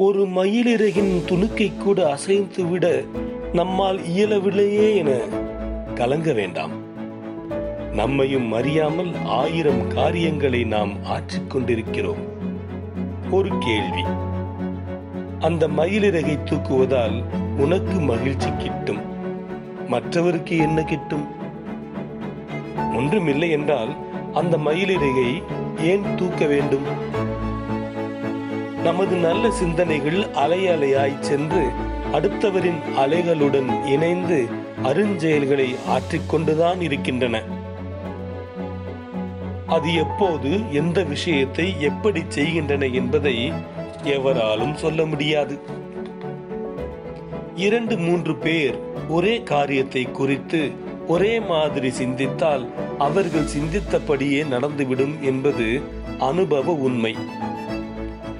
ஒரு 0.00 0.24
மயிலிறகின் 0.24 1.22
துணுக்கை 1.26 1.76
கூட 1.76 2.10
அசைந்து 2.10 2.64
விட 2.64 3.02
நம்மால் 3.52 3.98
இயலவில்லையே 3.98 4.96
என 4.96 5.10
கலங்க 5.94 6.32
வேண்டாம். 6.32 6.70
நம்மையும் 7.92 8.52
அறியாமல் 8.52 9.12
ஆயிரம் 9.24 9.88
காரியங்களை 9.88 10.64
நாம் 10.64 10.92
ஆற்றிக்கொண்டிருக்கிறோம் 11.04 12.22
ஒரு 13.30 13.50
கேள்வி. 13.58 14.04
அந்த 15.38 15.68
மயிலிறகை 15.68 16.38
தூக்குவதால் 16.44 17.22
உனக்கு 17.56 18.00
மகிழ்ச்சி 18.00 18.48
கிட்டும். 18.58 19.02
மற்றவருக்கு 19.88 20.56
என்ன 20.56 20.82
கிட்டும்? 20.82 21.26
ஒன்றுமில்லை 22.96 23.50
என்றால் 23.50 23.96
அந்த 24.32 24.56
மயிலிறகை 24.56 25.42
ஏன் 25.80 26.02
தூக்க 26.16 26.46
வேண்டும்? 26.46 27.06
நமது 28.88 29.14
நல்ல 29.16 29.44
சிந்தனைகள் 29.50 30.18
அலை 30.42 30.60
அலையாய் 30.68 31.14
சென்று 31.20 31.62
அடுத்தவரின் 32.12 32.78
அலைகளுடன் 33.02 33.70
இணைந்து 33.86 34.38
அருஞ்செயல்களை 34.82 35.66
ஆற்றிக்கொண்டுதான் 35.94 36.80
இருக்கின்றன. 36.80 37.36
அது 39.66 39.88
எப்போது 39.94 40.50
எந்த 40.72 40.98
விஷயத்தை 41.04 41.66
எப்படி 41.80 42.22
செய்கின்றன 42.28 42.86
என்பதை 43.00 43.34
எவராலும் 44.16 44.76
சொல்ல 44.76 45.06
முடியாது. 45.06 45.56
இரண்டு 47.66 47.96
மூன்று 47.98 48.36
பேர் 48.36 48.78
ஒரே 49.08 49.34
காரியத்தை 49.52 50.04
குறித்து 50.20 50.62
ஒரே 51.06 51.34
மாதிரி 51.50 51.90
சிந்தித்தால் 52.00 52.66
அவர்கள் 52.98 53.52
சிந்தித்தபடியே 53.56 54.42
நடந்துவிடும் 54.54 55.16
என்பது 55.20 55.68
அனுபவ 56.30 56.72
உண்மை. 56.88 57.14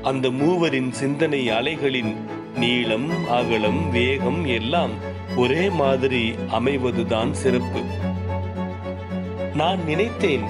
அந்த 0.03 0.31
மூவரின் 0.31 0.93
சிந்தனை 0.93 1.51
அலைகளின் 1.51 2.17
நீளம் 2.55 3.29
அகலம் 3.29 3.91
வேகம் 3.91 4.45
எல்லாம் 4.45 4.91
ஒரே 5.37 5.71
மாதிரி 5.71 6.35
அமைவதுதான் 6.59 7.31
சிறப்பு. 7.31 7.83
நான் 9.55 9.85
நினைத்தேன். 9.85 10.43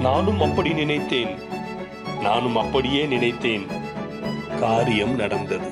நானும் 0.00 0.40
அப்படி 0.40 0.72
நினைத்தேன். 0.72 1.36
நானும் 2.20 2.56
அப்படியே 2.56 3.06
நினைத்தேன். 3.06 3.66
காரியம் 4.60 5.14
நடந்தது. 5.14 5.70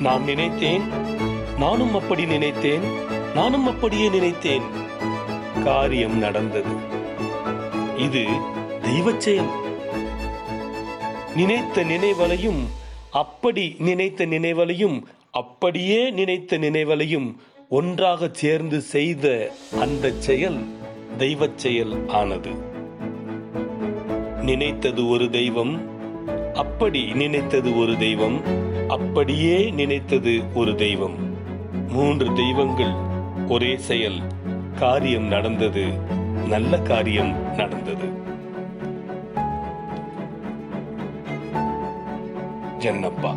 நான் 0.00 0.24
நினைத்தேன். 0.24 0.82
நானும் 1.58 1.94
அப்படி 1.94 2.26
நினைத்தேன். 2.26 2.82
நானும் 3.34 3.66
அப்படியே 3.66 4.08
நினைத்தேன். 4.08 4.62
காரியம் 5.64 6.18
நடந்தது. 6.18 6.74
இது 7.96 8.26
தெய்வச் 8.82 9.20
செயல் 9.20 9.64
நினைத்த 11.36 11.84
நினைவலையும் 11.84 12.62
அப்படி 13.10 13.76
நினைத்த 13.78 14.26
நினைவலையும் 14.26 15.02
அப்படியே 15.30 16.10
நினைத்த 16.10 16.58
நினைவலையும் 16.58 17.28
ஒன்றாக 17.68 18.28
சேர்ந்து 18.32 18.80
செய்த 18.80 19.52
அந்த 19.80 20.12
செயல் 20.18 20.58
தெய்வச் 21.18 21.58
செயல் 21.58 21.94
ஆனது. 22.08 22.50
நினைத்தது 24.42 25.08
ஒரு 25.08 25.30
தெய்வம் 25.30 25.74
அப்படி 26.54 27.02
நினைத்தது 27.12 27.78
ஒரு 27.78 27.98
தெய்வம் 27.98 28.38
அப்படியே 28.88 29.70
நினைத்தது 29.70 30.42
ஒரு 30.54 30.74
தெய்வம். 30.74 31.16
மூன்று 31.88 32.32
தெய்வங்கள் 32.32 32.94
ஒரே 33.48 33.76
செயல் 33.76 34.20
காரியம் 34.78 35.26
நடந்தது 35.26 35.84
நல்ல 36.48 36.78
காரியம் 36.78 37.34
நடந்தது. 37.54 38.06
जन्नब्बा 42.82 43.32